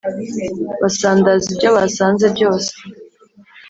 [0.81, 2.71] Basandaza ibyo basanze byose